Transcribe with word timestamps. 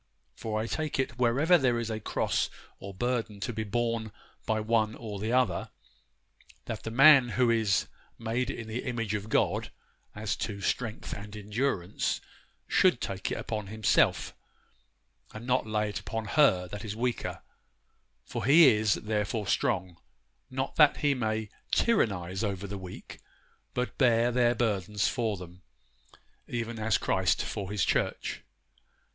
For 0.33 0.59
I 0.59 0.65
take 0.65 0.97
it, 0.97 1.19
wherever 1.19 1.59
there 1.59 1.77
is 1.77 1.91
a 1.91 1.99
cross 1.99 2.49
or 2.79 2.91
burden 2.91 3.39
to 3.41 3.53
be 3.53 3.63
borne 3.63 4.11
by 4.47 4.59
one 4.59 4.95
or 4.95 5.19
the 5.19 5.31
other, 5.31 5.69
that 6.65 6.81
the 6.81 6.89
man 6.89 7.29
who 7.37 7.51
is 7.51 7.85
made 8.17 8.49
in 8.49 8.67
the 8.67 8.81
image 8.85 9.13
of 9.13 9.29
God, 9.29 9.69
as 10.15 10.35
to 10.37 10.59
strength 10.59 11.13
and 11.13 11.37
endurance, 11.37 12.19
should 12.67 12.99
take 12.99 13.29
it 13.29 13.37
upon 13.37 13.67
himself, 13.67 14.33
and 15.35 15.45
not 15.45 15.67
lay 15.67 15.89
it 15.89 15.99
upon 15.99 16.25
her 16.33 16.67
that 16.69 16.83
is 16.83 16.95
weaker; 16.95 17.43
for 18.25 18.45
he 18.45 18.69
is 18.69 18.95
therefore 18.95 19.45
strong, 19.45 19.97
not 20.49 20.77
that 20.77 20.97
he 21.05 21.13
may 21.13 21.51
tyrannize 21.69 22.43
over 22.43 22.65
the 22.65 22.79
weak, 22.79 23.19
but 23.75 23.99
bear 23.99 24.31
their 24.31 24.55
burdens 24.55 25.07
for 25.07 25.37
them, 25.37 25.61
even 26.47 26.79
as 26.79 26.97
Christ 26.97 27.43
for 27.45 27.69
His 27.71 27.85
church. 27.85 28.41